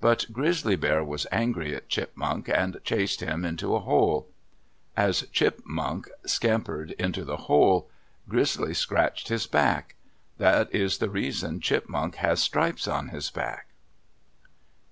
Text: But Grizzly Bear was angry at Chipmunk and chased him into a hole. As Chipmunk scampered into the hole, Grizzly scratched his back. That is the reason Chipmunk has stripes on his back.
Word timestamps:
But 0.00 0.26
Grizzly 0.30 0.76
Bear 0.76 1.02
was 1.02 1.26
angry 1.32 1.74
at 1.74 1.88
Chipmunk 1.88 2.46
and 2.48 2.78
chased 2.84 3.20
him 3.20 3.44
into 3.44 3.74
a 3.74 3.80
hole. 3.80 4.28
As 4.96 5.22
Chipmunk 5.32 6.08
scampered 6.24 6.92
into 6.92 7.24
the 7.24 7.36
hole, 7.48 7.90
Grizzly 8.28 8.72
scratched 8.74 9.26
his 9.30 9.48
back. 9.48 9.96
That 10.38 10.72
is 10.72 10.98
the 10.98 11.10
reason 11.10 11.58
Chipmunk 11.60 12.14
has 12.22 12.40
stripes 12.40 12.86
on 12.86 13.08
his 13.08 13.30
back. 13.30 13.70